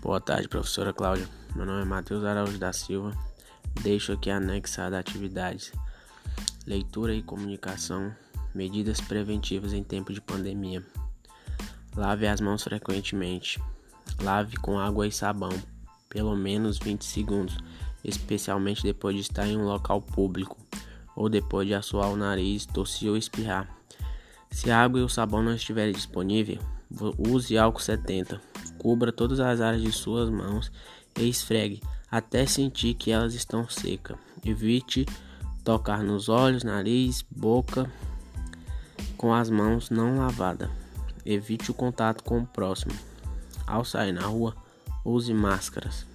[0.00, 1.28] Boa tarde, professora Cláudia.
[1.56, 3.12] Meu nome é Matheus Araújo da Silva.
[3.82, 5.72] Deixo aqui anexada atividades:
[6.64, 8.14] leitura e comunicação,
[8.54, 10.86] medidas preventivas em tempo de pandemia.
[11.96, 13.60] Lave as mãos frequentemente.
[14.22, 15.52] Lave com água e sabão,
[16.08, 17.56] pelo menos 20 segundos,
[18.04, 20.56] especialmente depois de estar em um local público
[21.16, 23.68] ou depois de assoar o nariz, tossir ou espirrar.
[24.48, 26.60] Se a água e o sabão não estiverem disponíveis,
[27.18, 28.40] use álcool 70.
[28.78, 30.70] Cubra todas as áreas de suas mãos
[31.18, 34.16] e esfregue até sentir que elas estão secas.
[34.44, 35.04] Evite
[35.64, 37.90] tocar nos olhos, nariz, boca
[39.18, 40.70] com as mãos não lavadas.
[41.26, 42.94] Evite o contato com o próximo.
[43.66, 44.56] Ao sair na rua,
[45.04, 46.06] use máscaras.